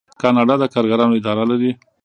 [0.21, 1.71] کاناډا د کارګرانو اداره لري.